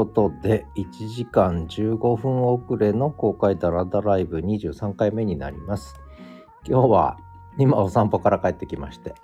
[0.00, 5.94] ことで、1時間15分遅れの公開ダラダライブ23回目になります。
[6.66, 7.18] 今日は
[7.58, 9.14] 今お散歩から帰ってきまして、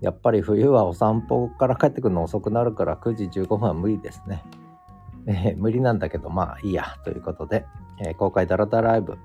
[0.00, 4.42] やっぱり冬はお散歩から帰ってくるの遅くなるから9時15分は無理ですね。
[5.28, 7.64] えー、無理なんだけどまあいいやということで、
[8.00, 9.18] えー、公開ダラダライブ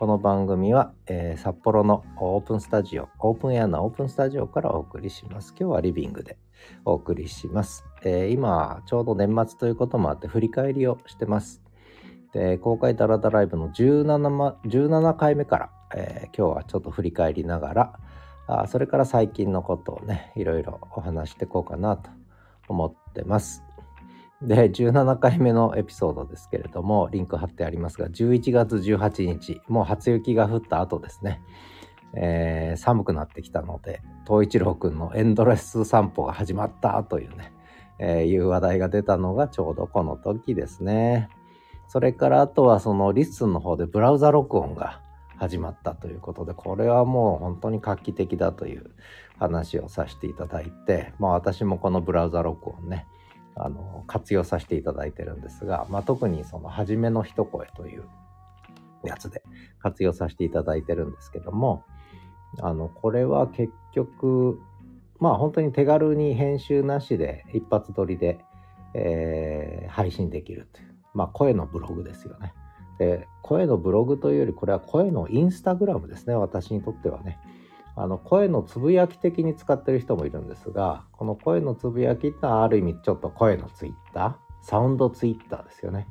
[0.00, 6.38] この番組は、えー、札幌のオープンスタジオオープンエアのオープンスタジオからお送りします今日はリビングで
[6.84, 11.62] お送りします、え今ちょうど年末ということもあって振り返りをしてます。
[12.32, 17.92] で公開ダラダライブの 17, 17回目から、え今日はちょっと振り返りながら
[18.46, 22.10] あそれから最近のことをねいろいろお話していこうかなと
[22.68, 23.64] 思ってます。
[24.42, 31.42] で、17回目のエピソードですけれども、リンク貼ってありますが、11月18日、もう初雪が降った後ですね、
[32.14, 37.52] えー、寒くなってきたので、東一郎くんのエンドレス散歩が始まったというね、
[38.00, 41.28] えー、いう話題が出たのがちょうどこの時ですね。
[41.86, 45.00] それからあとはその LISTEN の方でブラウザ録音が
[45.36, 48.90] 始まったということで、これはもう本当に画期的だという
[49.38, 53.06] 話をさせていただいて、まあ私もこのブラウザ録音ね、
[53.56, 58.04] あの活用させていただいてるんですが、まあ、特にその初めの一声という
[59.04, 59.42] やつで
[59.80, 61.84] 活用させていただいてるんですけども
[62.60, 64.60] あのこれは結局
[65.20, 68.38] まあ本当に手軽に編集なしで一発撮りで、
[68.94, 72.52] えー、配信できるというまあ声のブログですよね。
[72.98, 77.38] で声のブログというよりこれは声のインスタグラムですね私にとってはね。
[77.96, 86.06] あの声のつぶやき的に使ってる人もいるんですがこの声のつぶやきってのはある意味ちょっと声のツイッターサウンドツイッターですよね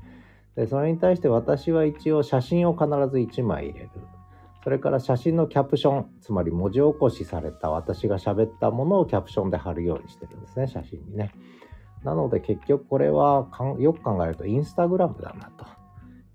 [0.56, 3.90] でそれに対して私は一応写真を必ず1枚入れる
[4.64, 11.32] それから写真のキャプションつまり文字起こしされた私が喋ったものをキャプションで貼るようにしてるんですね写真にね
[12.04, 13.48] なので結局これは
[13.80, 15.66] よく考えるとインスタグラムだなと、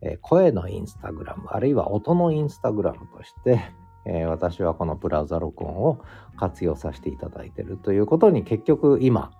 [0.02, 3.60] えー、声のインスタグラムあるいは音のインスタグラムとして
[4.06, 6.00] えー、私はこのブラウザ録音を
[6.36, 9.32] 活用させていただいているということに結局今、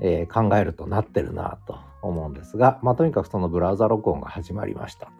[0.00, 5.10] えー、考えるとなってるなと思うんですが、まあ、とにかくそのブラウザ録音が始まりました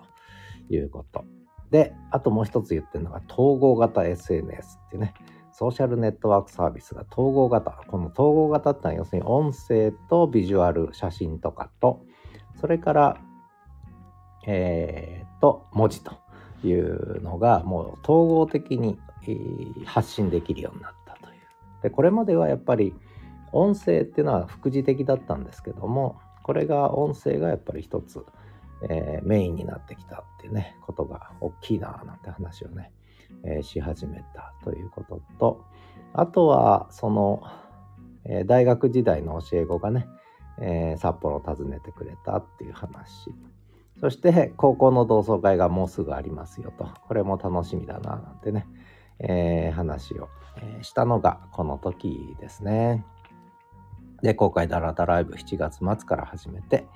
[0.68, 1.24] ということ。
[1.72, 5.14] で、あともう一つ言ってるのが統合型 SNS っていうね、
[5.52, 7.70] ソーシャルネットワークサービスが統合型。
[7.88, 12.04] この統合型ってのは要するに音声とビジュアル、写真とかと、
[12.60, 13.16] それから、
[14.46, 16.12] えー、と、文字と
[16.62, 18.98] いうのがもう統合的に
[19.86, 21.40] 発信できるようになったという。
[21.82, 22.94] でこれまではやっぱり
[23.50, 28.24] 音声っていうのは副次的だったんですけどもこれが音声がやっぱり一つ、
[28.88, 32.92] えー、メインになってきたっていうねことが大きいななんて話をね、
[33.44, 35.64] えー、し始めたということと
[36.12, 37.42] あとはその、
[38.24, 40.06] えー、大学時代の教え子がね、
[40.60, 43.32] え札幌を訪ねてくれたっていう話
[44.02, 46.88] そして高校の同窓会がもうすぐありますよと。
[47.06, 48.66] これも楽しみだななんてね、
[49.20, 50.28] え、話を、
[50.82, 53.04] したのがこの時ですね。
[54.22, 56.86] で、公開ダラダライブ7月末から始めて、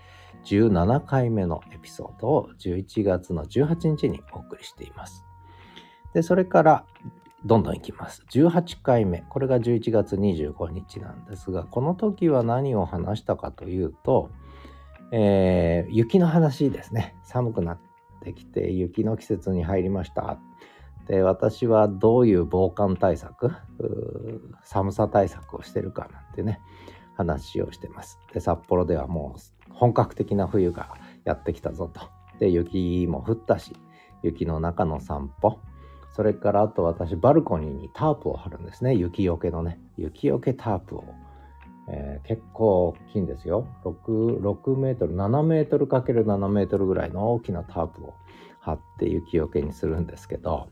[0.46, 5.24] 17回目のエピソードを11月の18日にお送りしています。
[6.14, 6.84] で、それから
[7.44, 8.24] どんどんいきます。
[8.30, 9.24] 18回目。
[9.28, 14.30] これが11月25日なんですが、この時は何を話したかというと、
[15.12, 17.16] えー、雪の話ですね。
[17.22, 17.78] 寒くなっ
[18.22, 20.38] てきて雪の季節に入りました。
[21.06, 23.52] で、私はどういう防寒対策、
[24.64, 26.60] 寒さ対策をしてるかなんてね、
[27.16, 28.18] 話をしてます。
[28.32, 32.00] で、札幌ではもう本格的な冬がやってきたぞと。
[32.38, 33.76] で、雪も降ったし、
[34.22, 35.58] 雪の中の散歩。
[36.12, 38.94] それからあと私バルコニーにタープを張るんですね。
[38.94, 39.78] 雪よけのね。
[39.96, 41.04] 雪よけタープを
[41.88, 48.14] えー、結構大きいんですよ 6, 6メートル7メートル ×7 メートルぐらいの大きなタープを
[48.60, 50.68] 張って雪よけにするんですけど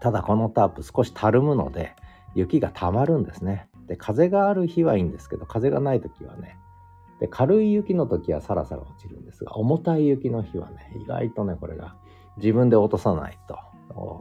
[0.00, 1.94] ただこのタープ少したるむので
[2.34, 6.56] 雪がたまるんですねで風がある日はいいんですけど風がない時はね
[7.20, 11.94] で軽い雪の時はサラサラ落ちるんですが重たい雪の日はね意外とねこれが
[12.36, 13.58] 自分で落とさないと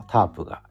[0.08, 0.62] タープが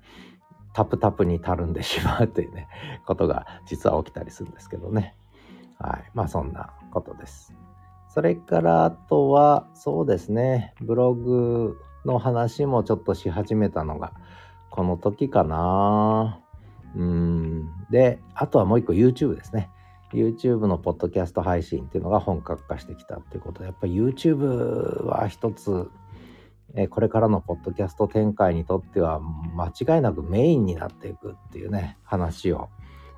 [0.72, 2.68] タプタプにたるんでしまうというね、
[3.06, 5.14] ことが実は起きたりするんですけどね。
[5.78, 6.10] はい。
[6.14, 7.54] まあそんなことです。
[8.08, 14.12] それからあとは、そうですね、ブログの話もちょっとし始めたのが、
[14.70, 16.38] この時かな。
[16.94, 17.70] うん。
[17.90, 19.70] で、あとはもう一個 YouTube ですね。
[20.12, 25.90] YouTube のポッドキャスト配信っていうのが本格化してきたっていうことで、やっぱり YouTube は一つ
[26.74, 32.70] えこれからのポッドキャスト展開にとっては間違いなくメインになっていくっていうね話を、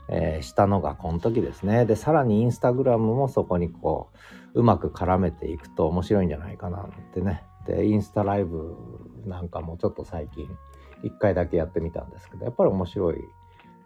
[0.09, 1.87] えー、したのがこの時ですね。
[1.87, 4.11] で、さらにインスタグラムもそこにこ
[4.55, 7.45] う、うまく絡めていくと面白いんじゃないかなってね。
[7.67, 8.77] で、インスタライブ
[9.25, 10.49] なんかもちょっと最近、
[11.05, 13.17] 1回だけやってみたんですけど、やっぱり面白い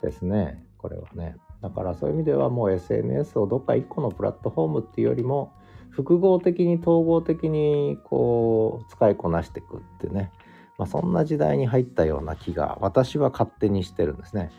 [0.03, 0.65] ですね。
[0.79, 1.37] これはね。
[1.63, 5.53] だからそういう意味ではもう SNS をどっか1個のプラットフォームっていうよりも、
[5.91, 10.31] 複合的に統合的にこう使いこなしていくってね、
[10.79, 14.53] まあ、そんな時代に入ったような気が私は勝手にしてるんですね。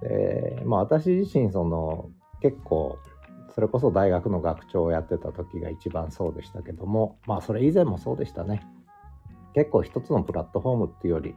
[0.00, 2.10] でまあ私自身その
[2.40, 2.98] 結構
[3.54, 8.66] それこそ大学の学長をやってた時が一番そうでしたけどもまあそれ以前もそうでしたね。
[9.54, 11.34] 結構一つのプラットフォームっていうより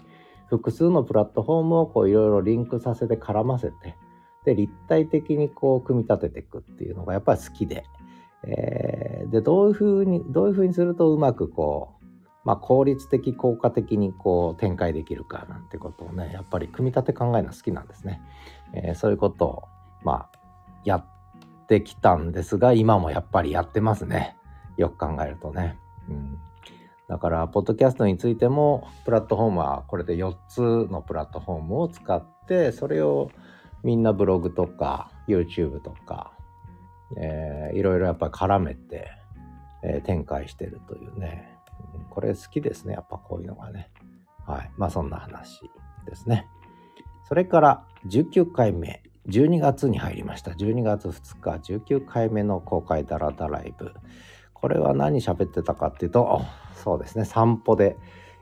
[0.48, 3.96] 複数のプラットフォームをいろいろリンクさせて絡ませて
[4.46, 7.84] で立体的にこう組み立てていくっていうのがやっぱり好きで、
[8.48, 11.96] えー、でどういうふうにどういうふうにするとうまくこう
[12.46, 18.22] まあ、効率的効果的にこう展開できるかなんてことをねやっぱり組み立て考えるの好きなんですね。
[18.74, 19.64] えー、そういうことを
[20.04, 20.40] まあ
[20.86, 21.06] やっ
[21.68, 24.38] てきたんですが今もやっぱりやってますね
[24.78, 25.80] よく考えるとね。
[26.08, 26.38] うん、
[27.10, 30.62] だからポッドキャストについてもプラットフォームはこれで4つ
[30.92, 33.32] のプラットフォームを使ってそれを
[33.86, 36.34] みんなブログとか YouTube とか、
[37.18, 39.12] えー、いろいろやっぱり絡めて、
[39.84, 41.56] えー、展開してるというね
[42.16, 42.94] これ好きですね。
[42.94, 43.90] やっぱこういうのがね。
[44.48, 44.72] はい。
[44.78, 45.70] まあそんな話
[46.06, 46.48] ですね。
[47.28, 50.52] それから19回目、12月に入りました。
[50.52, 53.94] 12月2日、19回目の公開ダラダライブ。
[54.54, 56.42] これは何喋ってたかっていうと、
[56.76, 57.98] そうですね、散歩で、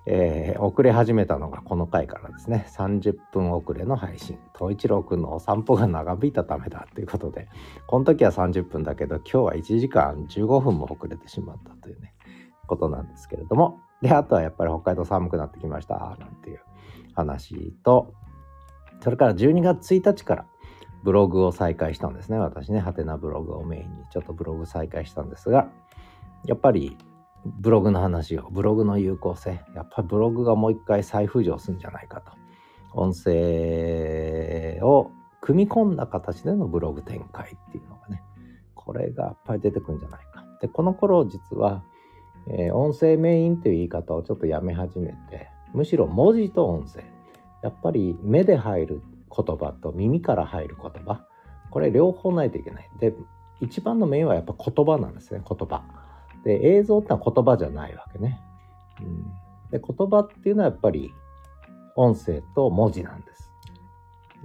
[0.06, 4.38] えー、遅れ始めたのがこの回からですね、30分遅れの配信。
[4.58, 7.48] 東一郎くんのお散歩が長引いたためだということで、
[7.88, 12.14] この時は30分だけど、今日は1時間15分も遅れてしまったというね。
[12.68, 13.80] ことなんですけれども。
[14.02, 16.62] で、あとはやっぱり北海道寒くなってきました、なんていう
[17.14, 18.14] 話と、
[19.02, 20.46] それから12月1日から
[21.04, 22.38] ブログを再開したんですね。
[22.38, 25.70] 私ね、ハテナブログをメインにちょっとブログ再開したんですが、
[26.46, 26.98] やっぱり
[27.46, 32.32] ブログの話を、ブログの有効性、やっぱりブログがもう一回再浮上するんじゃないかと。
[32.94, 35.12] 音声を
[35.42, 38.22] 組み込んだ形でのブログ展開っていうのがね、
[38.76, 40.46] これがやっぱり出てくるんじゃないか。
[40.62, 41.84] で、この頃実は
[42.48, 47.04] えー、音声メインという言い方をちょっとやめ始めてむしろ文字と音声。
[47.64, 49.02] やっぱり目で入る
[49.36, 51.26] 言葉と耳から入る言葉。
[51.72, 52.90] これ両方ないといけない。
[53.00, 53.14] で
[53.62, 55.84] 一番のメインはやっぱ言葉なんですね言葉。
[56.44, 58.42] で映像ってのは言葉じゃないわけね、
[59.02, 59.24] うん、
[59.72, 61.14] で言葉っていうのはやっぱり
[61.96, 63.52] 音声と文字なんです。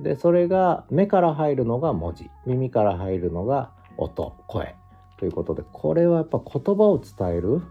[0.00, 2.30] でそれが目から入るのが文字。
[2.46, 4.74] 耳から入るのが音声。
[5.18, 7.62] ということでこれはやっぱ言葉を伝える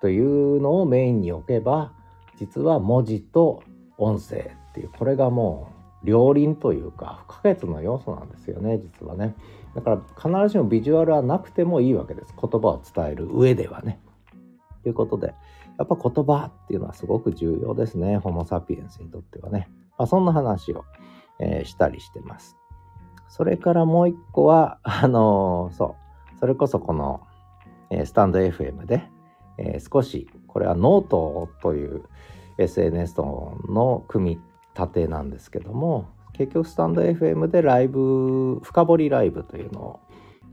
[0.00, 1.92] というのをメインに置けば
[2.38, 3.62] 実は文字と
[3.98, 5.72] 音声っていうこれがも
[6.02, 9.34] う両輪というか不可欠の要素なんですよね実はね。
[9.74, 12.34] だから必ずしもビジュアルはなくてもいいわけです。
[12.40, 14.00] 言葉を伝える上ではね。
[14.82, 15.34] ということで
[15.78, 18.18] やっぱ言葉っていうのはすごく重要ですね。
[18.18, 19.68] ホモ・サピエンスにとってはね、
[19.98, 20.84] まあ、そんな話を、
[21.40, 22.56] えー、したりしてます。
[23.28, 25.96] それからもう一個はあのー、そ
[26.36, 26.38] う。
[26.38, 27.22] それこそこの、
[27.90, 29.08] えー、 stand FM で
[29.58, 32.04] えー、少しこれはノートという
[32.58, 34.40] SNS との組み
[34.78, 40.00] 立てなんですけども結局スタンド FM でライブ深掘りライブというのを、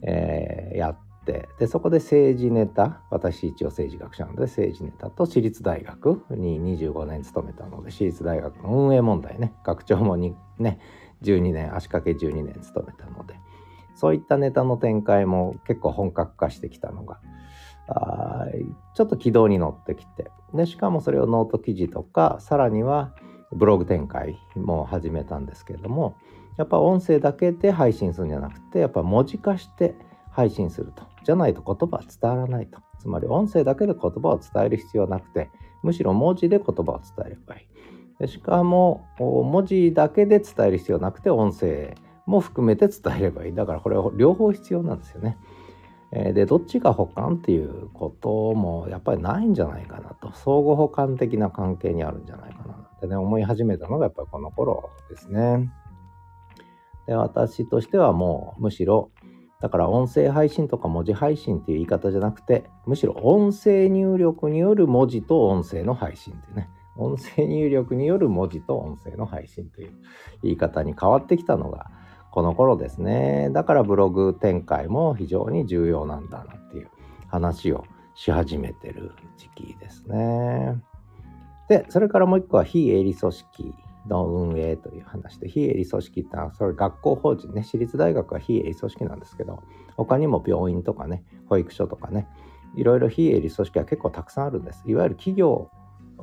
[0.04, 10.80] えー、やってでそこで政治ネタ私一応政治学者なので政治ネタと私立大学に25年勤めたので私立大学の運営問題ね学長もにね
[11.24, 13.36] 12年足掛け12年勤めたので
[13.96, 17.20] そういったネタの展開も結構本格化してきたのが
[17.88, 18.46] あ
[18.96, 23.14] ちょっと軌道に乗ってきてでしかもそれをノート記事とかさらには
[23.54, 26.16] ブログ展開も始めたんですけれども
[26.58, 29.96] やっぱ音声だけで配信するんじゃなくてやっぱ文字化して
[30.32, 31.04] 配信すると。
[31.24, 32.80] じゃないと言葉は伝わらないと。
[33.00, 35.50] つまり音声だけで言葉を伝える必要はなくて
[35.84, 38.20] むしろ文字で言葉を伝えればいい。
[38.20, 43.56] でしかも文字だけで伝える必要なくて音声も含めて伝えればいい。
[43.56, 45.38] だからこれは両方必要なんですよね。
[46.12, 50.32] でどっちが補完っていうこともやっぱりないんじゃないかなと。
[50.34, 55.72] 相互補完的な関係にあるんじゃないかなってね思い始めたのがやっぱりこの頃ですね。
[57.08, 59.10] で私としてはもうむしろ
[59.60, 69.94] だから音声配信とか文字配信っていう言い方じゃなくてむしろ音声入力による文字と音声の配信ってね音声入力による文字と音声の配信という
[70.44, 71.90] 言い方に変わってきたのが
[72.32, 73.50] この頃ですね。
[73.52, 76.90] だからブログ展開も非常に重要なんだなっていう
[77.28, 80.82] 話をし始めてる時期ですね。
[81.72, 83.74] で、それからもう一個は非営利組織
[84.10, 89.64] の運営という話で、非営利組織ってのは、それ学校法人ね、私立大学は非営利組織なんですけど、
[89.96, 92.28] 他にも病院とかね、保育所とかね、
[92.76, 94.84] いろいろ非営利組織は結構たくさんあるんです。
[94.86, 95.72] いわゆる企業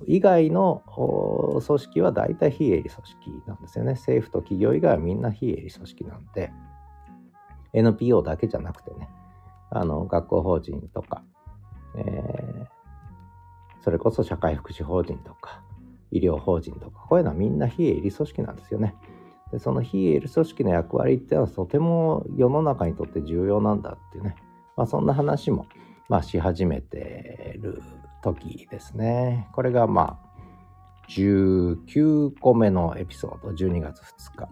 [0.07, 0.83] 以外の
[1.67, 3.93] 組織は大体非営利組織なんですよね。
[3.93, 6.52] 政府と企業以外はみんな非営利組織なんで、
[7.73, 9.09] NPO だけじゃなくてね、
[9.71, 11.23] あの学校法人とか、
[11.97, 12.78] えー、
[13.88, 15.62] それこそ社会福祉法人とか、
[16.11, 18.95] 医療法人とか、こういうのはみんな非営利組織なんですよね。
[19.50, 24.37] でその非営利組織の役割っていうのはとても世の中にとって重要なんだっていうね、
[24.76, 25.64] まあ、そんな話も、
[26.11, 27.80] まあ、し始めてる
[28.23, 29.49] 時ですね。
[29.54, 34.50] これがまあ19個目のエピソード、12月2日。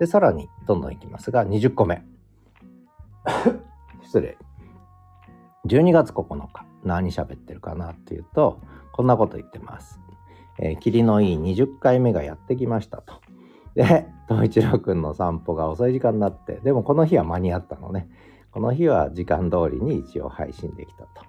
[0.00, 2.04] で、さらにどんどんいきますが、20個目。
[4.02, 4.36] 失礼。
[5.68, 8.60] 12月9日、何喋ってるかなっていうと、
[8.92, 10.00] こんなこと言ってます。
[10.58, 13.20] えー、霧のいい20回目がやってきましたと。
[13.74, 18.08] で、東一郎くんの散歩が遅い時間になって、でもこの日は間に合ったのね。
[18.52, 21.24] この日は時間通りに一応配信できたと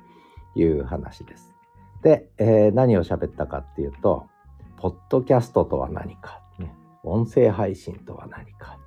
[0.59, 1.55] いう話です。
[2.03, 4.27] で、えー、何を喋ったかっていうと、
[4.77, 6.71] ポッドキャストとは何か、ね、
[7.03, 8.77] 音声配信とは何か、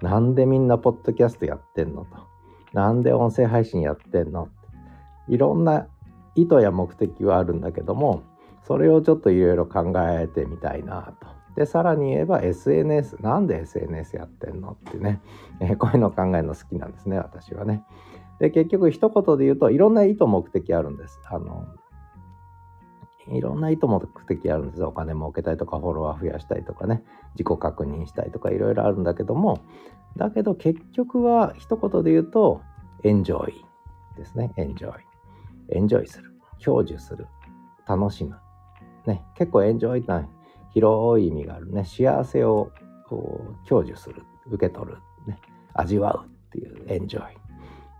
[0.00, 2.28] なんでみんなポッドキャストやってんのと、
[2.72, 4.48] なんで音声配信やってんの
[5.28, 5.88] いろんな
[6.40, 8.22] 意図や目的はあるんだけども、
[8.62, 11.28] それをちょっといろいろ考えてみたいなと。
[11.56, 15.20] で、さらに言えば SNS、なんで SNS やってんのってね、
[15.60, 17.84] えー、こういうの考えるの好きなんですね、私はね。
[18.38, 21.20] で、結局一言で言うと、いろんな意図目的あるんです。
[21.28, 21.66] あの、
[23.30, 24.84] いろんな意図目的あるんです。
[24.84, 27.02] お金儲けたいとかフォロワー増やしたいとかね。
[27.34, 29.60] 自己確認したいとかいろいろあるんだけども。
[30.16, 32.62] だけど結局は一言で言うと
[33.04, 33.64] エンジョイ
[34.16, 34.52] ですね。
[34.56, 34.92] エンジョイ。
[35.70, 36.27] エンジョイする。
[36.58, 37.26] 享受する
[37.86, 38.36] 楽しむ
[39.06, 40.12] ね結構エンジョイって
[40.72, 42.70] 広い意味があるね幸せを
[43.68, 45.40] 享受する受け取る、ね、
[45.74, 47.38] 味わうっていうエンジョイ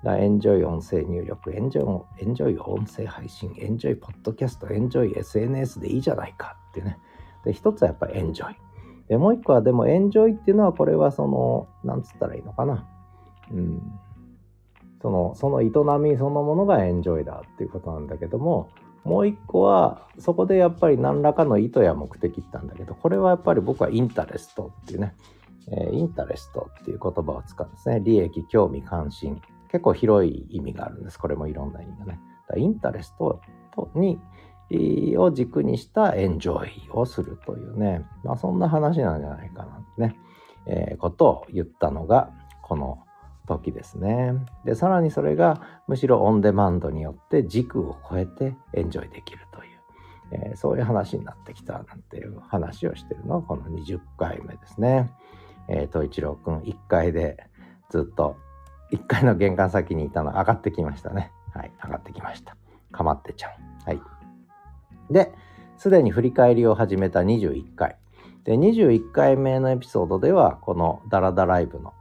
[0.06, 6.98] エンジョイ音声入力、エンジョイエンジョイ音声配信、エンジョイポッドキャスト、エンジョイ SNS でいいじゃないかってね。
[7.44, 8.56] で、一つはやっぱりエンジョイ。
[9.08, 12.86] で、もう一個はでもエンジョイっていうのはこれはその、なんつったらいいのかな。
[13.50, 13.82] うん。
[15.00, 15.66] その、その営
[16.00, 18.70] みそのものがエンジョイだっていうことなんだけども、
[19.04, 25.14] もう一個はそこでやっぱり何らかの意図や目的って言ったんだけど、これはやっぱり僕は interest っていうね、
[25.70, 28.00] えー、 interest っていう言葉を使うんですね。
[28.00, 29.40] 利益、興味、関心。
[29.70, 31.18] 結構広い意味があるんです。
[31.18, 32.20] これもいろんな意味がね。
[32.56, 33.40] interest
[33.94, 34.18] に
[35.16, 39.66] を軸にしたエンジョイをするというね、まあ、そんな話なんじゃないか
[39.98, 40.16] なね、
[40.66, 42.30] えー、ことを言ったのが
[42.62, 42.98] この
[43.48, 44.34] 時ですね。
[44.64, 49.70] で、さらにそれがむしろオンデマンドによって軸を超えてエンジョイできるという、
[50.32, 55.10] えー、そういう話になってきたなんていう話をしてるのはこの20回目ですね。
[55.68, 57.38] えー、東一郎くん1回で
[57.90, 58.36] ずっと
[58.92, 61.32] 1階の玄関先にいたの上がってきましたね。
[61.54, 62.56] はい、上がってきました。
[62.92, 63.50] かまってちゃん。
[63.84, 64.00] はい。
[65.10, 65.32] で、
[65.76, 67.96] すでに振り返りを始めた21回。
[68.44, 71.92] で、21回目のエピソードでは、このダラダライブの、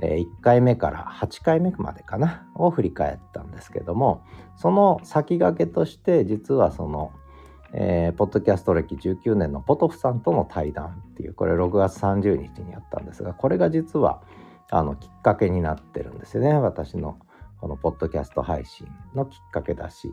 [0.00, 4.22] え、1回目から8回目までかな、を振り返ったんですけども、
[4.56, 7.12] その先駆けとして、実はその、
[7.72, 14.22] えー、ポッドキャスト歴19年のポトフさんとの対談っていう、これ6月30日にやったんですが、これが実は、
[14.70, 16.54] あのきっかけになってるんですよね。
[16.54, 17.18] 私の
[17.64, 20.12] このポッドキャスト配信のきっかけだし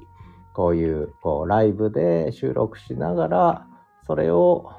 [0.53, 3.67] こういうこうライブで収録しながら
[4.07, 4.71] それを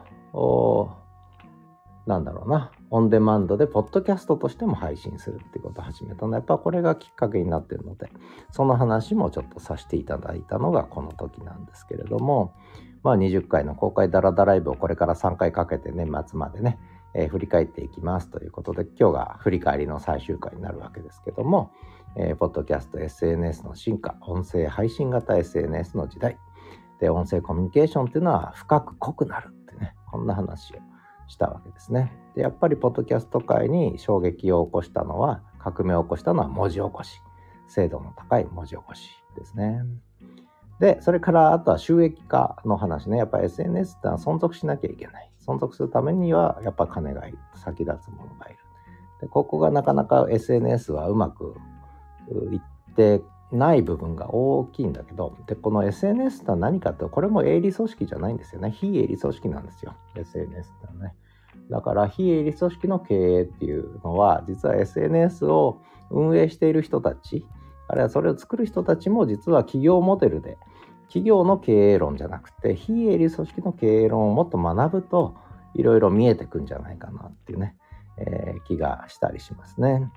[2.07, 8.11] なんだろうなオンデマンドでポッドキャストとしても配信するっていうことを始めたのはやっぱこれがきっかけになってるので
[8.51, 12.55] その話もちょっとさせていただいたのがこの時なんですけれども
[13.03, 16.79] まあ20回の公開ダラダライブをこれから3回かけて年末までね
[17.15, 21.71] えー、振り返っていきますということで今日が振り返りの最終回になるわけですけども、
[22.17, 26.39] えー、ポッドキャスト SNS の進化音声配信型 SNS の時代
[27.01, 30.79] で音声コミュニケーションっていうのは深く濃くなるってねこんな話を
[31.29, 32.22] したわけですね。
[32.35, 37.21] でやっぱりポッドキャスト界に衝撃を起こしたのは革命を起こしたのは文字起こし。
[37.73, 39.83] 精度の高い文字起こしですね。
[40.79, 43.17] でそれからあとは収益化の話ね。
[43.17, 45.31] やっぱ SNS ってのは存続しなきゃいけない。
[45.47, 48.59] 存続するためにはやっぱ金がいる先立つものがいる。
[49.23, 51.55] でここがなかなか SNS はうまく
[52.53, 53.23] いって
[53.53, 58.71] ない部分が大きいんだけどでこの SNS とは何かってこれも営利組織じゃないんですよね。
[58.71, 59.95] 非営利組織なんですよ。
[60.15, 61.15] SNS ってのはね。
[61.71, 65.81] だから非営利組織の経営っていうのは実は SNS を
[66.11, 67.47] 運営している人たち
[67.89, 70.59] あるいはそれを作る人たちも実は企業モデルで
[71.07, 75.37] 企業の経営論じゃなくて非営利組織の経営論をもっと学ぶと
[75.75, 77.77] いろいろ見えてくんじゃないかなっていうね、
[78.19, 80.11] えー、気がしたりしますね。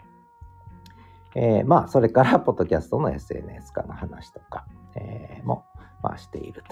[1.35, 4.65] えー、まあ、それから、ポッドキャストの SNS 化の話とか、
[4.95, 5.65] えー、も、
[6.01, 6.63] まあ、している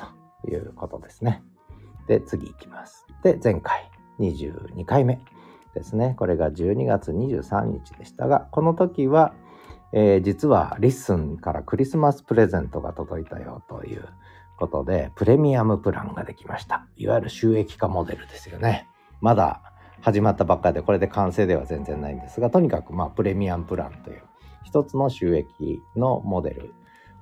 [0.43, 1.43] ということですね。
[2.07, 3.05] で、次いきます。
[3.23, 5.19] で、前回、22回目
[5.73, 6.15] ですね。
[6.17, 9.33] これが12月23日でしたが、この時は、
[9.91, 14.07] えー、実は LISTEN からクリスマスプレゼントが届いたよという
[14.57, 16.87] ことで、プレミアムプランができました。
[16.95, 18.87] いわゆる収益化モデルですよね。
[19.21, 19.61] まだ
[20.01, 24.21] 始まったばっかりで、これで完成では全然ないんですが、とにかくまあプレミアムプランという
[24.63, 26.73] 一つの収益のモデル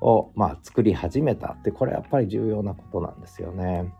[0.01, 3.93] をまあ作り始めたって、これやっぱり重要なことなんですよね。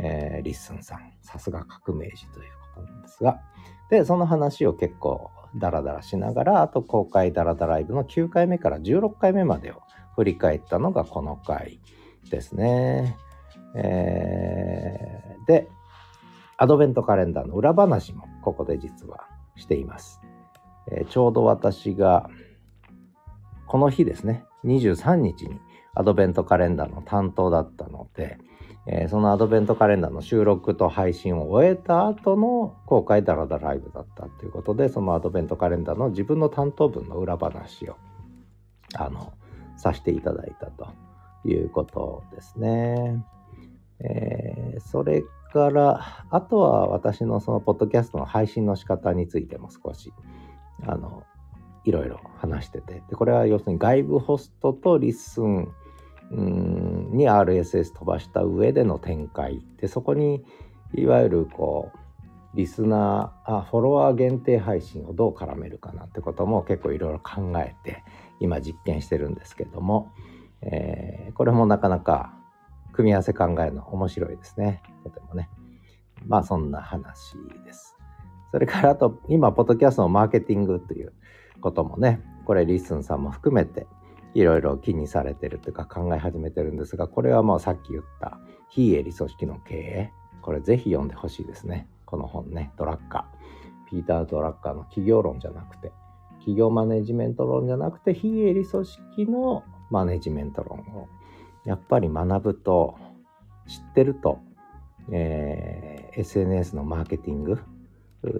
[0.00, 3.40] えー、 LISTEN さん、さすが革命児ということなんですが、
[3.90, 9.82] で、その話を結構ダラダラしながら、あと公開ダラダライブの9回目から16回目までを
[10.14, 11.80] 振り返ったのがこの回
[12.30, 13.16] ですね。
[13.74, 15.68] えー、で、
[16.56, 19.26] アドベントカレンダーの裏話もここで実は
[19.56, 20.20] しています。
[20.90, 22.30] えー、ちょうど私が
[23.66, 25.60] この日ですね、23日に
[25.94, 28.38] アドベントカレンダーの担当だったので、
[28.86, 37.96] えー、そのアドベントカレンダーの収録と配信を終えた後の公開ダラダライブだったということでそのアドベントカレンダーの自分の担当分の裏話を
[38.94, 39.32] あの
[39.76, 40.88] させていただいたと
[41.44, 43.22] いうことですね。
[44.00, 50.12] えー、それからあとは私のそのポッドキャストの配信の仕方についても少し
[50.86, 51.24] あの
[51.84, 55.68] いろいろ話しててでこれは要するに外部ホストと LISTEN
[56.30, 59.64] に RSS 飛ばした上での展開。
[59.78, 60.44] でそこに
[60.94, 61.98] いわゆるこう
[62.54, 68.02] リスナーあフォロワー限定配信をどう絡めるかなってことも結構いろいろ考えて
[68.40, 70.12] 今実験してるんですけども、
[70.62, 72.34] えー、これもなかなか
[72.92, 74.82] 組み合わせ考えるの面白いですね。
[75.04, 75.48] とてもね。
[76.26, 77.96] まあそんな話です。
[78.50, 81.12] それからあと今ポッドキャストのマーケティングという
[81.60, 83.86] こともねこれリスンさんも含めて
[84.34, 90.12] いろいろ気にされてるというか考え始めてるんですが、これはもうさっき言った非営利組織の経営。
[90.42, 91.88] これぜひ読んでほしいですね。
[92.04, 93.90] この本ね、ドラッカー。
[93.90, 95.92] ピーター・ドラッカーの企業論じゃなくて、
[96.38, 101.08] 企業マネジメント論じゃなくて、非営利組織のマネジメント論を
[101.64, 102.96] やっぱり学ぶと、
[103.66, 104.40] 知ってると、
[105.10, 107.60] えー、SNS のマーケティング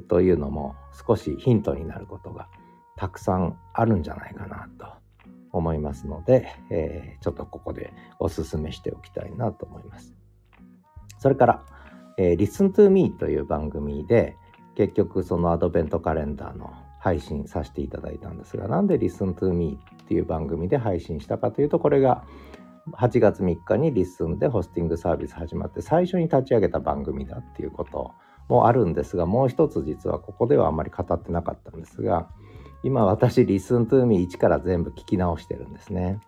[0.09, 0.75] というのも
[1.07, 2.49] 少しヒントになることが
[2.97, 4.87] たくさんあるんじゃないかなと
[5.53, 10.15] 思いますので、えー、ちょっとここでお勧めしておきたいなと思います。
[11.19, 11.63] それから、
[12.17, 14.37] えー、Listen to Me という番組で
[14.75, 22.25] 結局そのアドベントカレンダーの配信させていただいたんですがなんで Listen to Me っていう番組で配信したかというとこれが
[22.93, 28.13] 8月3日に Listen でホスティングサービス始まって最初に立ち上げた番組だっていうこと
[28.49, 32.29] もあるんですがもう一つ実はここではあまり語ってなかったんですが
[32.83, 36.21] 今私 Listen to Me 1から全部聞き直してるんですね。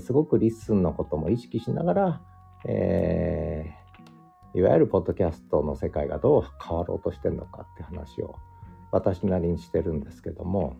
[0.00, 2.20] すごく LISTEN のことも意識しながら、
[2.66, 8.36] えー、いわゆるポッドキャストの世界がどう変わろうとしてるのかって話を
[8.90, 10.76] 私なりにしてるんですけども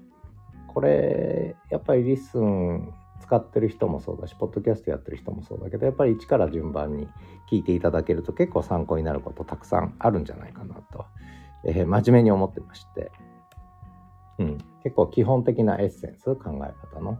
[0.66, 7.08] これやっぱり LISTEN 使ってる人もそうだしポッドキャストやってる人もそうだけどやっぱり一から順番に
[7.50, 11.06] 聞いていただけると結構参考になることたくさんあるんじゃないかなと、
[11.64, 13.12] えー、真面目に思ってまして
[14.38, 17.18] うん、結構基本的なエッセンス、考え方の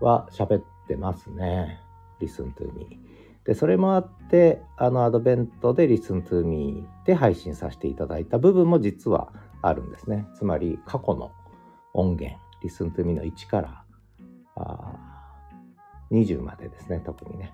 [0.00, 1.80] は喋ってますね。
[2.20, 2.98] Listen to me。
[3.44, 10.26] で、それもあって、あのアドベントで Listen to me で配信させていただいた部分も実はあるんですね。
[10.34, 11.32] つまり過去の
[11.94, 13.84] 音源、Listen to me の1から
[14.56, 14.94] あ
[16.10, 17.52] 20までですね、特にね。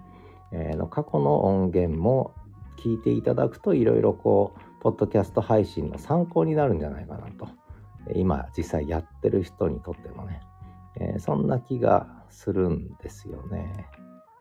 [0.53, 2.35] えー、の過去の音源も
[2.79, 7.49] 聞いていただくといろいろこう、ポッドキャスト配信の参考になるんじゃないかなと
[8.15, 10.41] 今実際やってる人にとってもね、
[10.97, 13.87] えー、そんな気がするんですよね。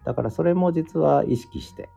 [0.06, 1.90] だからそれも実は意識して、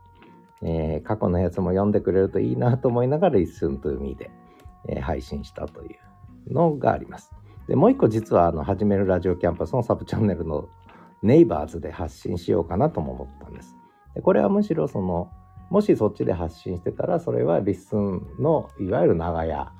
[0.63, 4.31] えー、過去のやつも読んでくれるといいなと思いながら Listen to Me で、
[4.89, 5.89] えー、配信したとい
[6.49, 7.31] うのがあります。
[7.67, 10.69] で、もう一個実はあの始めるラジオキャンパスのサブチャンネルの
[11.23, 13.75] ネイバーズで発信しようかなとも思ったんです。
[14.15, 15.31] でこれはむしろその
[15.71, 19.73] もしそっちで発信してたらそれは LISTEN のいわゆる長屋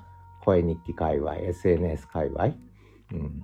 [0.45, 2.45] 声日記界隈、SNS 界隈、
[3.11, 3.43] うん、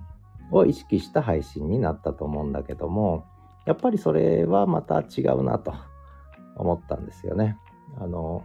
[0.52, 3.24] を意識した配信になったと思うんだけども、
[3.66, 5.74] やっぱりそれはまた違うなと
[6.56, 7.58] 思ったんですよね。
[7.98, 8.44] あの、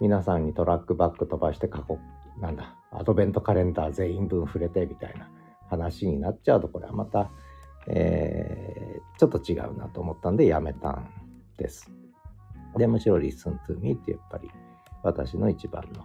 [0.00, 1.98] 皆さんにトラックバック飛ばして過去、
[2.40, 5.28] なんだ、アドベントカレンダー全員分触れてみたいな
[5.68, 7.30] 話になっちゃうと、これはまた、
[7.86, 11.10] えー、ちょっと違うなと思ったんでやめたん
[11.58, 11.90] です。
[12.76, 14.50] で、むしろ Listen to me ってやっぱり
[15.02, 16.04] 私の一番の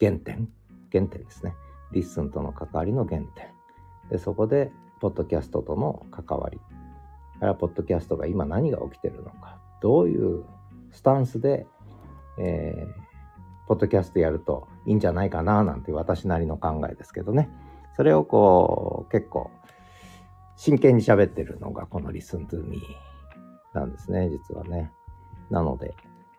[0.00, 0.48] 原点
[0.94, 1.56] 原点ですね。
[1.92, 3.48] LISTEN との関わりの原点。
[4.10, 6.60] でそこでポッドキャストとの関わり。
[7.38, 9.58] あるいはポッドキャストが今何が起きてるのか。
[9.82, 10.44] どういう
[10.92, 11.66] スタンスで、
[12.38, 17.50] えー、ポッドキャストやるといいんじゃないかななんて私なりの考えですけどね。
[17.96, 19.50] それをこう結構
[20.56, 22.80] 真剣に喋ってるのがこの Listen to Me
[23.72, 24.92] なんですね実はね。
[25.50, 25.94] なので、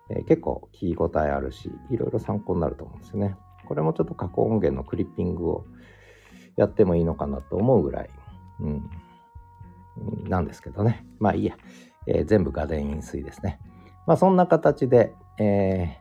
[0.10, 3.38] えー、結構聞き応えあるしいろいろ参考になると思うんですよね。
[3.66, 5.66] これもちょっと過去音源のクリッピングを
[6.56, 8.10] やってもいいのかなと思うぐらい、
[8.62, 8.90] うん、
[10.30, 11.06] なんですけどね。
[11.20, 11.56] まあいいや。
[12.08, 13.60] えー、全部画電飲水ですね。
[14.06, 15.98] まあそんな形で、え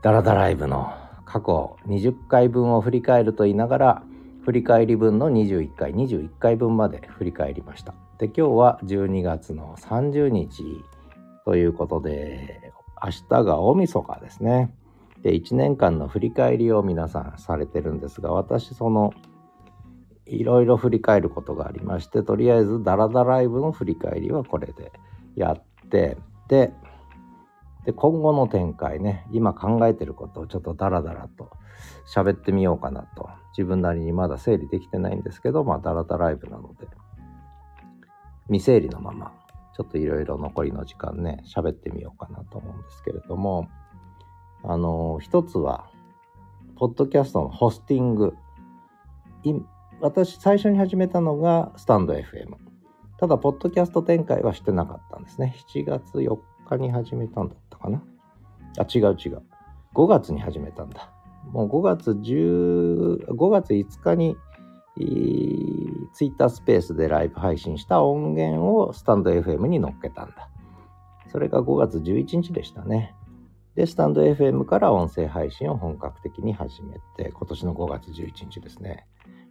[0.00, 0.92] ー、ダラダライブの
[1.24, 4.02] 過去20回分を振り返ると言いながら、
[4.44, 7.94] 振り返り分の21回、21回分まで振り返りました。
[8.18, 10.64] で、今日は12月の30日
[11.44, 14.74] ということで、明日が大晦日ですね。
[15.24, 19.14] で、1年間の振り返りを皆さんされてるんですが、私、その、
[20.26, 24.92] いろいろ振り返ることがありまして、とりあえずダラダライブの振り返りはこれで
[25.34, 26.72] やって、で、
[27.86, 31.50] で今後の展開ね、今考えてることをちょっとダラダラと
[32.06, 33.28] 喋ってみようかなと。
[33.56, 36.86] 自分なりにまだ整理できてないんですけど、まあダラダライブなので、
[38.48, 39.32] 未整理のまま、
[39.74, 43.68] ちょっといろいろ残りの時間ね、喋ってみようかなと思うんですけれども、
[44.66, 45.90] あの、一つは、
[46.76, 48.34] ポッドキャストのホスティング。
[50.00, 52.56] 私、最初に始めたのがスタンド FM。
[53.18, 55.54] ただ、ポッドキャスト展開はしてなかったんですね。
[55.68, 58.02] 7月4日に始めたんだったかな。
[58.78, 59.42] あ、違う違う。
[59.94, 61.12] 5月に始めたんだ。
[61.52, 64.36] もう5月10、5月5日に、
[66.14, 70.48] ツイッタースペースでライブ配信した音源をスタンド FM に乗っけたんだ。
[71.30, 73.14] それが5月11日でしたね。
[73.74, 79.06] で、スタンド FM から音声配信を本格的に始めて、今年の5月11日ですね。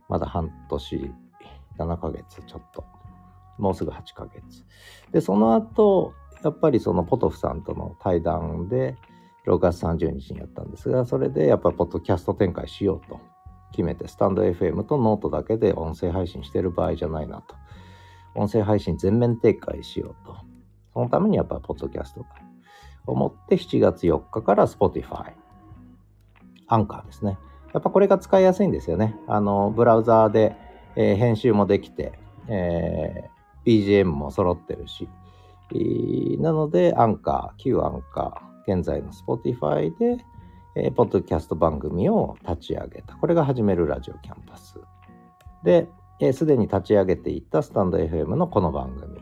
[0.08, 1.12] まだ半年、
[1.78, 2.86] 7ヶ月ちょっと。
[3.58, 4.66] もうすぐ8ヶ月。
[5.12, 8.98] で、その後、やっぱりそのポトフさんとの対談で、
[9.46, 13.20] 6月30日にやったんですが、それでやっぱりポッドキャスト展開しようと
[13.72, 17.56] 決めて、スタンド FM とノートだけで音声配信してる場合じゃないなと。
[18.36, 20.38] 音声配信全面展開しようと。
[20.94, 22.28] そのためにやっぱりポッドキャストが
[23.06, 25.34] 思って7月4日から Spotify、
[26.68, 27.38] アンカーですね。
[27.74, 29.16] やっぱこれが使いやすいんですよね。
[29.28, 30.56] あの、ブラウザーで、
[30.96, 35.10] えー、編集もできて、えー、BGM も揃ってるし、
[36.40, 40.24] なので、アンカー、旧アンカー、現在の Spotify で、
[40.76, 43.16] えー、ポッドキャスト番組を立ち上げた。
[43.16, 44.80] これが始めるラジオキャンパス。
[45.64, 45.88] で、
[46.32, 49.20] す、で、に立ち上げていたスタンド FM のこの番組、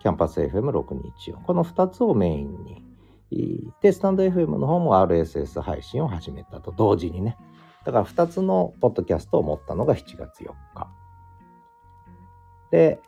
[0.00, 1.42] キャンパス FM624。
[1.44, 2.85] この2つをメインに
[3.30, 7.36] で、 stand.fm の方も RSS 配信を始めたと同時にね。
[7.84, 10.88] だから2つのポッドキャストを持ったのが7月4日。
[12.70, 13.00] で、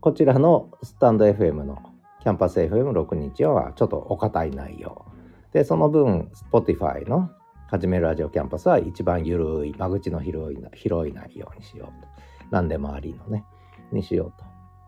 [0.00, 1.78] こちらのスタンド FM の
[2.20, 5.04] キャンパス FM6 日はちょっとお堅い内容。
[5.52, 7.30] で、その分、Spotify の
[7.68, 12.08] 始めるラジオキャンパスは一番緩い、間口の広い広い内容にしようと。
[12.50, 13.44] 何でもありのね、
[13.92, 14.32] にしよう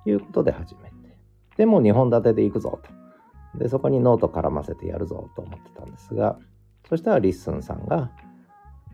[0.05, 1.19] ということで始めて。
[1.57, 3.06] でも2本立てでいくぞと。
[3.59, 6.38] で、そこにノート絡ませてやるぞと思ってたんですが、
[6.88, 8.11] そしたら LISTEN さんが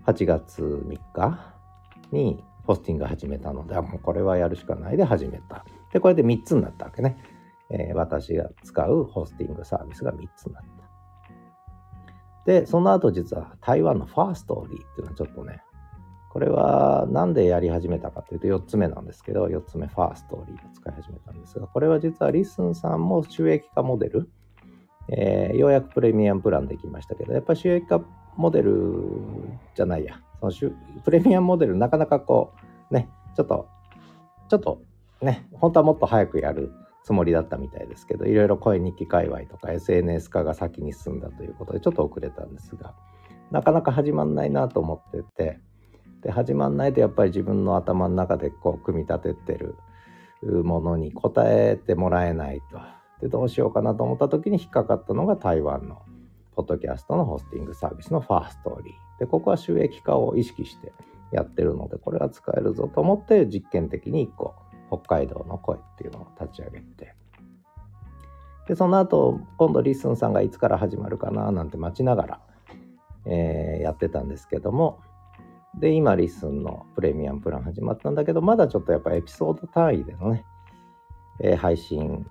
[0.07, 1.55] 8月3日
[2.11, 5.64] にホスティング始めたので、もうこれはやるしかないで始めた。
[5.92, 7.16] で、これで3つになったわけね。
[7.70, 10.72] えー、私が使うホスティングサービスが3つになった。
[12.44, 15.62] で、その後実は台湾の Firstory っていうのはちょっとね、
[16.31, 24.31] これはなんでやり始めたかというと4つ目なんですけど、4つ目 Firstory を使い始めたんですが、これは実は LISTEN さんも収益化モデル、
[25.09, 28.01] えー、ようやくプレミアムプランできましたけど、やっぱり収益化
[28.37, 28.73] モデル
[29.75, 30.53] じゃないや、その
[31.05, 32.53] プレミアムモデルなかなかこ
[32.91, 33.69] う、ね、ちょっと、
[34.49, 34.83] ちょっと
[35.21, 36.73] ね、本当はもっと早くやる
[37.05, 42.95] つもりだったみたいですけど、いろいろ声日記界隈とか SNS 化が先に進んだということで、ちょっと遅れたんですが、
[43.51, 45.61] なかなか始まんないなと思ってて、
[46.23, 49.75] で、始まんないとやっぱり自分の頭の中でこう組み立ててる
[50.43, 53.02] ものに答えてもらえないと。
[53.22, 56.02] で、どうしようかなと思った時に引っかかったのが台湾の
[56.56, 59.20] ポッドキャストのホスティングサービスのファーストーリー。
[59.20, 60.92] で、ここは収益化を意識して
[61.30, 64.54] やってるので、これは使えるぞと思って実験的に1個、
[64.88, 67.14] 北海道の声っていうのを立ち上げて。
[68.66, 72.40] で、その後、今度 LISTEN さんがいつから始まるかななんて待ちながら、
[73.24, 74.98] えー、やってたんですけども、
[75.78, 80.44] で、今、 LISTEN のプレミアムプラン始まったんだけど、まだちょっとやっぱエピソード単位でのね、
[81.40, 82.26] え、配信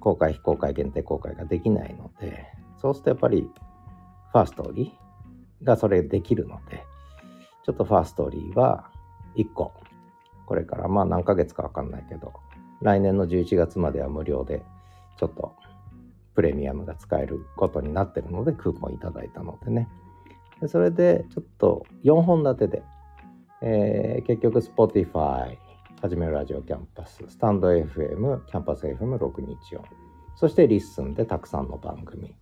[0.00, 2.46] 公開非公開限定公開ができないので
[2.80, 3.48] そうするとやっぱり
[4.32, 6.84] Firstory がそれできるので、
[7.64, 8.90] ちょっと Firstory は
[9.36, 9.72] 1個、
[10.46, 12.32] これからまあ何ヶ月かわかんないけど、
[12.80, 14.62] 来年の11月までは無料で、
[15.18, 15.54] ちょっと
[16.34, 19.88] プレミアムが使えることになってるので、クーポンいただいたのでね。
[20.60, 22.82] でそれでちょっと4本立てで、
[23.62, 25.58] えー、結局 Spotify、
[26.02, 29.82] はじめるラジオキャンパス、スタンド FM、キャンパス FM624、
[30.34, 32.34] そして LISTEN でたくさんの番組、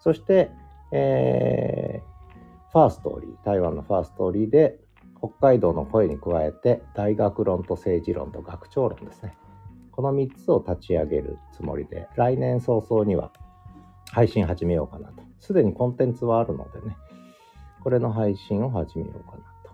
[0.00, 0.50] そして、
[0.92, 4.78] えー、 Firstory、台湾の Firstory で
[5.18, 9.36] 北海道の声に加えて大学論と政治論と学長論ですね。
[9.90, 13.30] この3つを立ち上げるつもりで、来年早々には
[14.10, 15.22] 配信始めようかなと。
[15.38, 16.96] すでにコンテンツはあるのでね、
[17.84, 19.70] これの配信を始めようかなと。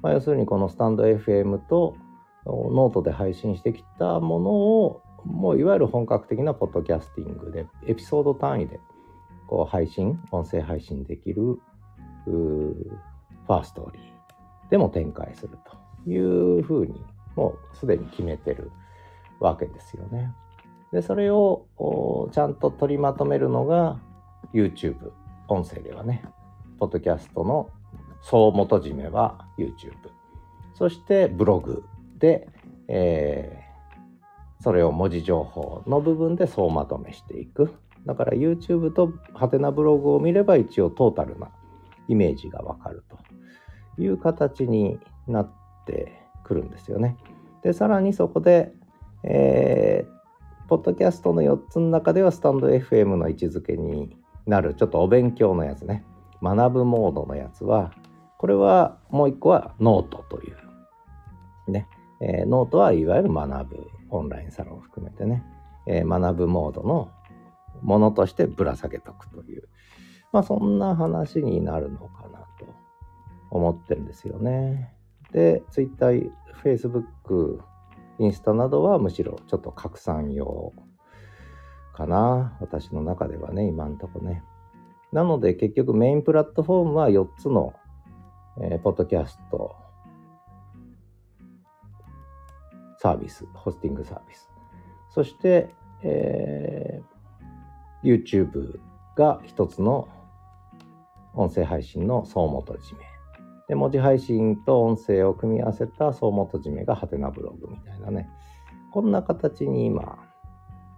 [0.00, 1.98] まあ、要するにこのスタンド FM と
[2.46, 8.80] ノートで配信してきたものを、もういわゆる本格的なポッドキャスティングで、エピソード単位で
[9.46, 11.58] こう配信、音声配信できる
[12.26, 15.58] ファーストーリーでも展開する
[16.04, 17.02] というふうに、
[17.36, 18.70] もうすでに決めてる
[19.40, 20.34] わけですよね。
[20.92, 21.66] で、それを
[22.32, 24.00] ちゃんと取りまとめるのが
[24.52, 25.10] YouTube、
[25.48, 26.22] 音声ではね、
[26.78, 27.70] ポッドキャストの
[28.20, 29.94] 総元締めは YouTube。
[30.74, 31.84] そしてブログ
[32.24, 32.48] で、
[32.88, 37.74] えー、それを文字情報の部分で総まとめしていく。
[38.06, 41.50] だから YouTube とハテナブログを見れば一応トータルな
[42.08, 43.18] イメージがわかると。
[43.96, 45.50] いう形になっ
[45.86, 47.16] てくるんですよね。
[47.62, 48.72] で、さらにそこで
[49.26, 54.14] えー、ポッドキャストの4つの中ではスタンド FM の位置づけに
[54.46, 54.74] なる。
[54.74, 56.04] ちょっとお勉強のやつね。
[56.42, 57.92] 学ぶモードのやつは
[58.36, 61.72] これはもう一個はノートという。
[61.72, 61.88] ね、
[62.20, 65.42] えー、ノートはいわゆる学ぶオンラインサロンを含めてね、
[65.86, 67.10] えー、学ぶモードの
[67.82, 69.68] ものとしてぶら下げとくという
[70.32, 72.66] まあそんな話になるのかなと
[73.50, 74.92] 思ってるんですよね
[75.32, 76.10] で Twitter、
[76.62, 77.60] Facebook
[78.18, 80.72] インスタなどはむしろちょっと拡散用
[81.94, 82.56] かな。
[82.60, 84.42] 私の中ではね、今んとこね。
[85.12, 87.72] なので結局メインプラットフォームは4つの、
[88.60, 89.76] えー、ポッドキャスト
[93.04, 94.48] サービス、ホスティングサービス。
[95.10, 98.80] そして、えー、YouTube
[99.14, 100.08] が一つの
[101.34, 103.04] 音声配信の総元締め。
[103.68, 108.30] で、文字配信と音声を組み合わせた総元締めがハテナブログみたいなね。
[108.90, 110.18] こんな形に今、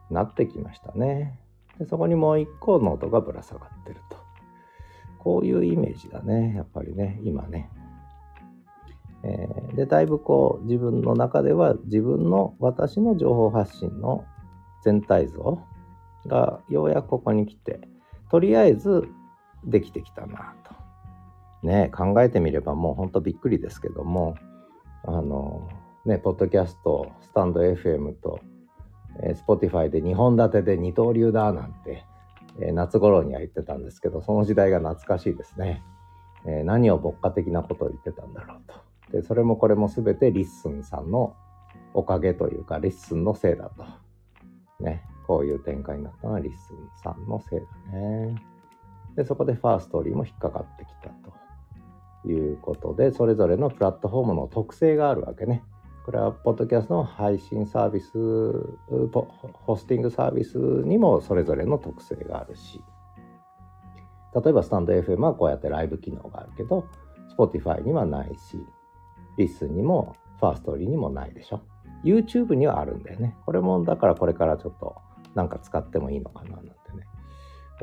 [0.09, 1.41] なってきましたね。
[1.77, 4.17] でそこにもう一個ノートがぶら下がってると。
[5.19, 6.55] こういうイメージだね。
[6.55, 7.69] やっぱりね、今ね。
[9.27, 14.25] えー、で、だいぶこう、自分の中では自分の私の情報発信の
[14.85, 15.59] 全体像
[16.27, 17.81] がようやくここに来て、
[18.31, 19.09] とりあえず
[19.65, 20.75] できてきたなと。
[21.67, 24.37] ね、考えてみればもうほんとびっくりですけども、
[25.05, 25.69] あの、
[26.05, 28.39] ね、ポッドキャスト、スタンド FM と、
[29.23, 32.05] えー、Spotify で2本立てで二刀流だなんて、
[32.61, 35.83] えー、夏頃には言ってたんですけど、その時代が懐かしいですね。
[36.47, 38.86] えー、何を牧歌的なことを言ってたんだろうと。
[39.11, 41.35] で、それもこれも全て LISTEN さんの
[41.95, 43.85] おかげというか、 LISTEN のせいだと。
[44.83, 47.61] ね、こういう展開になったのは LISTEN さんのせい
[47.93, 48.35] だね。
[49.15, 51.47] で、そこで Firstory も引っかかってきたと。
[52.29, 55.63] いうことで、それぞれのプラットフォームの特性があるわけね。
[56.05, 58.13] これは、ポッドキャストの配信サービス、
[59.53, 62.83] ホスティングサービスにもそれぞれの特性があるし、
[64.35, 66.87] 例えばスタンド FM はこうやってライブ機能があるけど、
[67.37, 68.65] Spotify にはないし、
[69.37, 71.61] リスにもファーストリーにもないでしょ。
[72.05, 73.37] YouTube にはあるんだよね。
[73.47, 74.97] これもだからこれからちょっと
[75.35, 76.75] なんか使ってもいいのかななんてね、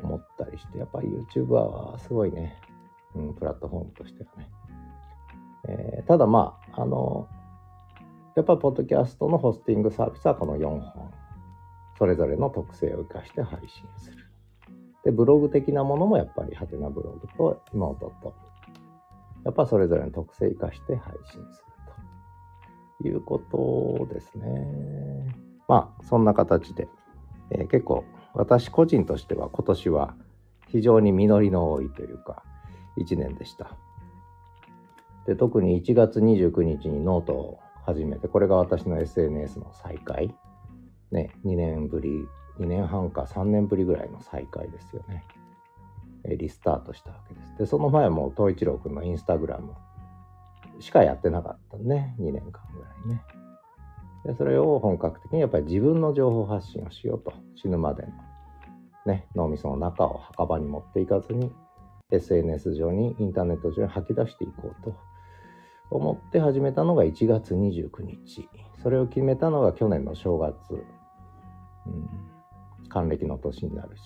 [0.02, 2.60] 思ったりして、やっぱり YouTube はすごいね、
[3.16, 4.50] うん、プラットフォームとしてはね。
[5.68, 7.28] えー、ただまあ、あの、
[8.36, 11.12] やっぱポッドキャストのホスティングサービスはこの4本。
[11.98, 14.18] それぞれの特性を生かして配信する。
[15.04, 18.34] で、ブログ的なものもやっぱりはてなブログとノートと、
[19.46, 21.74] やっぱそれぞれの特性を生かして配信する
[23.02, 25.36] ということですね。
[25.68, 26.88] まあ、そんな形で、
[27.52, 30.16] えー、結構私個人としては今年は
[30.68, 32.44] 非常に実りの多いというか、
[32.98, 33.78] 1年でした。
[35.26, 40.34] で、特に1月29日にノートを始めて、これが私の SNS の再開。
[41.12, 42.28] ね、2年ぶり、
[42.60, 45.24] 2年半か3年ぶりぐらいの再開ですよね。
[46.26, 47.58] リスタートしたわけです。
[47.58, 49.74] で、その前も東一郎くんのインスタグラム
[50.80, 53.24] しかやってなかったね、2年間ぐらいね。
[54.26, 58.12] で、それを本格的にやっぱり自分の情報発信をしようと、死ぬまでの
[59.06, 61.52] ね、脳みその中を墓場に持っていかずに、
[62.12, 64.96] SNS 上にインターネット上に吐き出していこうと。
[65.90, 68.50] 思って始めたのが1月29日。
[68.82, 72.10] それを決めたのが去年の正月、うん、
[72.90, 74.04] 還暦の年になるし。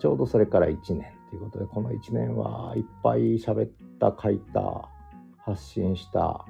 [0.00, 1.15] ちょうどそれから1年。
[1.36, 3.70] いうことでこの1年はいっぱい喋っ
[4.00, 4.88] た書いた
[5.44, 6.44] 発信した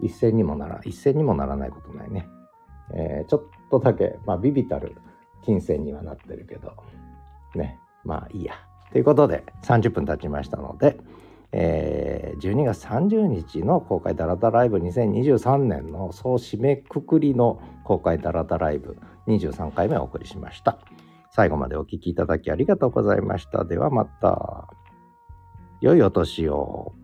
[0.00, 2.28] 一銭にもなら一銭にもならないことないね、
[2.94, 4.96] えー、ちょっとだけまあビビたる
[5.44, 6.74] 金銭にはなってるけど
[7.54, 8.54] ねまあいいや
[8.92, 10.98] ということで30分経ちましたので、
[11.52, 18.96] えー、12月30日の公開ダラダライブ2023年の総締めくくりの公開ダラダライブ
[19.26, 20.78] 23回目お送りしました。
[21.34, 23.64] 最後までお聴きいただきありがとうございました。
[23.64, 24.68] ではまた。
[25.80, 26.94] 良いお年を。